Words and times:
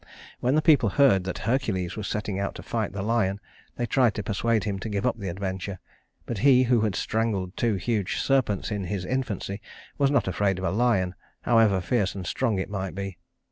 When 0.39 0.55
the 0.55 0.63
people 0.63 0.89
heard 0.89 1.25
that 1.25 1.37
Hercules 1.45 1.95
was 1.95 2.07
setting 2.07 2.39
out 2.39 2.55
to 2.55 2.63
fight 2.63 2.91
the 2.91 3.03
lion, 3.03 3.39
they 3.75 3.85
tried 3.85 4.15
to 4.15 4.23
persuade 4.23 4.63
him 4.63 4.79
to 4.79 4.89
give 4.89 5.05
up 5.05 5.19
the 5.19 5.29
adventure; 5.29 5.77
but 6.25 6.39
he, 6.39 6.63
who 6.63 6.81
had 6.81 6.95
strangled 6.95 7.55
two 7.55 7.75
huge 7.75 8.17
serpents 8.17 8.71
in 8.71 8.85
his 8.85 9.05
infancy, 9.05 9.61
was 9.99 10.09
not 10.09 10.27
afraid 10.27 10.57
of 10.57 10.65
a 10.65 10.71
lion, 10.71 11.13
however 11.43 11.79
fierce 11.81 12.15
and 12.15 12.25
strong 12.25 12.57
it 12.57 12.67
might 12.71 12.95
be. 12.95 13.19